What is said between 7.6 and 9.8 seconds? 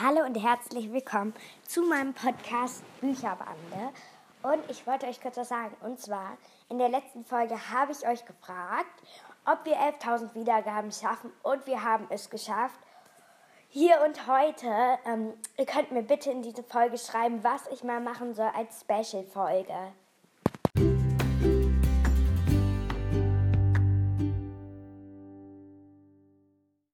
habe ich euch gefragt, ob wir